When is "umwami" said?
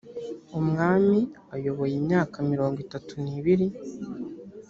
0.59-1.17